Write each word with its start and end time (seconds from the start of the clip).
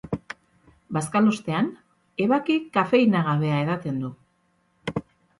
Bazkalostean, 0.95 1.67
ebaki 2.25 2.55
kafeinagabea 2.77 3.59
edaten 3.67 3.99
du. 4.05 4.11